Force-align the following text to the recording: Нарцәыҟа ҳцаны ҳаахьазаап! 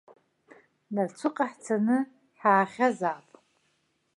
Нарцәыҟа 0.93 1.45
ҳцаны 1.51 1.97
ҳаахьазаап! 2.39 3.27